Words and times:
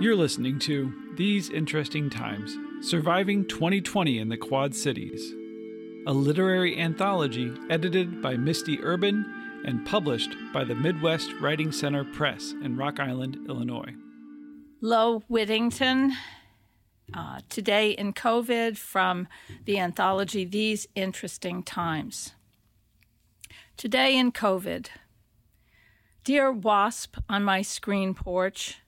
You're 0.00 0.16
listening 0.16 0.58
to 0.60 0.94
These 1.16 1.50
Interesting 1.50 2.08
Times 2.08 2.56
Surviving 2.80 3.46
2020 3.46 4.18
in 4.18 4.30
the 4.30 4.38
Quad 4.38 4.74
Cities, 4.74 5.34
a 6.06 6.12
literary 6.14 6.80
anthology 6.80 7.52
edited 7.68 8.22
by 8.22 8.38
Misty 8.38 8.82
Urban 8.82 9.26
and 9.66 9.84
published 9.84 10.34
by 10.54 10.64
the 10.64 10.74
Midwest 10.74 11.34
Writing 11.38 11.70
Center 11.70 12.02
Press 12.02 12.54
in 12.62 12.78
Rock 12.78 12.98
Island, 12.98 13.40
Illinois. 13.46 13.92
Lo 14.80 15.22
Whittington, 15.28 16.14
uh, 17.12 17.40
today 17.50 17.90
in 17.90 18.14
COVID 18.14 18.78
from 18.78 19.28
the 19.66 19.78
anthology 19.78 20.46
These 20.46 20.88
Interesting 20.94 21.62
Times. 21.62 22.32
Today 23.76 24.16
in 24.16 24.32
COVID. 24.32 24.86
Dear 26.24 26.50
Wasp 26.50 27.18
on 27.28 27.44
my 27.44 27.60
screen 27.60 28.14
porch, 28.14 28.78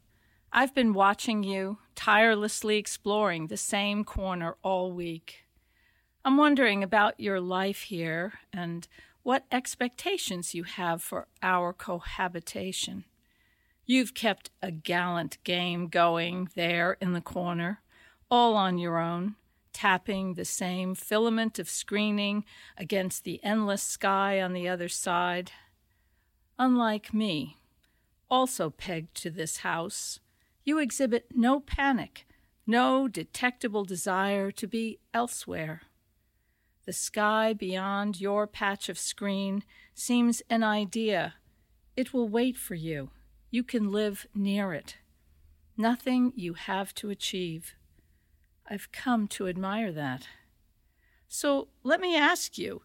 I've 0.54 0.74
been 0.74 0.92
watching 0.92 1.42
you, 1.42 1.78
tirelessly 1.94 2.76
exploring 2.76 3.46
the 3.46 3.56
same 3.56 4.04
corner 4.04 4.56
all 4.62 4.92
week. 4.92 5.44
I'm 6.26 6.36
wondering 6.36 6.82
about 6.82 7.18
your 7.18 7.40
life 7.40 7.84
here 7.84 8.34
and 8.52 8.86
what 9.22 9.46
expectations 9.50 10.54
you 10.54 10.64
have 10.64 11.00
for 11.00 11.26
our 11.42 11.72
cohabitation. 11.72 13.04
You've 13.86 14.12
kept 14.12 14.50
a 14.60 14.70
gallant 14.70 15.42
game 15.42 15.88
going 15.88 16.50
there 16.54 16.98
in 17.00 17.14
the 17.14 17.22
corner, 17.22 17.80
all 18.30 18.54
on 18.54 18.76
your 18.76 18.98
own, 18.98 19.36
tapping 19.72 20.34
the 20.34 20.44
same 20.44 20.94
filament 20.94 21.58
of 21.58 21.70
screening 21.70 22.44
against 22.76 23.24
the 23.24 23.42
endless 23.42 23.82
sky 23.82 24.42
on 24.42 24.52
the 24.52 24.68
other 24.68 24.90
side. 24.90 25.50
Unlike 26.58 27.14
me, 27.14 27.56
also 28.30 28.68
pegged 28.68 29.14
to 29.14 29.30
this 29.30 29.58
house, 29.58 30.20
you 30.64 30.78
exhibit 30.78 31.26
no 31.34 31.60
panic, 31.60 32.26
no 32.66 33.08
detectable 33.08 33.84
desire 33.84 34.50
to 34.52 34.66
be 34.66 34.98
elsewhere. 35.12 35.82
The 36.84 36.92
sky 36.92 37.52
beyond 37.52 38.20
your 38.20 38.46
patch 38.46 38.88
of 38.88 38.98
screen 38.98 39.62
seems 39.94 40.42
an 40.50 40.62
idea. 40.62 41.34
It 41.96 42.12
will 42.12 42.28
wait 42.28 42.56
for 42.56 42.74
you. 42.74 43.10
You 43.50 43.62
can 43.62 43.92
live 43.92 44.26
near 44.34 44.72
it. 44.72 44.96
Nothing 45.76 46.32
you 46.34 46.54
have 46.54 46.94
to 46.96 47.10
achieve. 47.10 47.74
I've 48.68 48.90
come 48.92 49.28
to 49.28 49.48
admire 49.48 49.92
that. 49.92 50.26
So 51.28 51.68
let 51.82 52.00
me 52.00 52.16
ask 52.16 52.58
you 52.58 52.82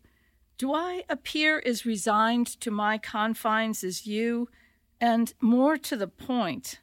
do 0.58 0.74
I 0.74 1.04
appear 1.08 1.62
as 1.66 1.86
resigned 1.86 2.48
to 2.62 2.72
my 2.72 2.98
confines 2.98 3.84
as 3.84 4.08
you? 4.08 4.50
And 5.00 5.32
more 5.40 5.78
to 5.78 5.96
the 5.96 6.08
point, 6.08 6.80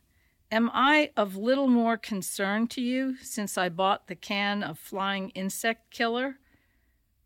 Am 0.52 0.70
I 0.72 1.10
of 1.16 1.36
little 1.36 1.68
more 1.68 1.96
concern 1.96 2.68
to 2.68 2.80
you 2.80 3.16
since 3.18 3.58
I 3.58 3.68
bought 3.68 4.06
the 4.06 4.14
can 4.14 4.62
of 4.62 4.78
flying 4.78 5.30
insect 5.30 5.90
killer? 5.90 6.36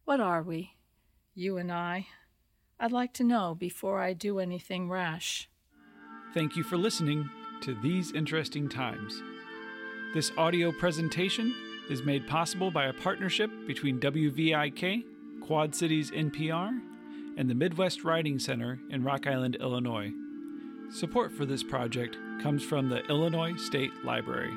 What 0.05 0.21
are 0.21 0.43
we, 0.43 0.77
you 1.35 1.59
and 1.59 1.71
I? 1.71 2.07
I'd 2.81 2.93
like 2.93 3.13
to 3.15 3.25
know 3.25 3.55
before 3.55 4.01
I 4.01 4.13
do 4.13 4.39
anything 4.39 4.89
rash. 4.89 5.49
Thank 6.33 6.57
you 6.57 6.63
for 6.63 6.77
listening 6.77 7.29
to 7.63 7.75
These 7.83 8.13
Interesting 8.13 8.69
Times. 8.69 9.21
This 10.15 10.31
audio 10.39 10.73
presentation 10.73 11.55
is 11.91 12.03
made 12.03 12.27
possible 12.29 12.71
by 12.71 12.87
a 12.87 12.93
partnership 12.93 13.51
between 13.67 13.99
WVIK, 13.99 15.03
Quad 15.43 15.75
Cities 15.75 16.11
NPR, 16.13 16.81
and 17.37 17.51
the 17.51 17.55
Midwest 17.55 18.05
Writing 18.05 18.39
Center 18.39 18.79
in 18.91 19.03
Rock 19.03 19.27
Island, 19.27 19.57
Illinois. 19.57 20.13
Support 20.91 21.33
for 21.33 21.45
this 21.45 21.63
project 21.63 22.17
comes 22.43 22.63
from 22.63 22.89
the 22.89 23.05
Illinois 23.09 23.55
State 23.57 23.93
Library. 24.05 24.53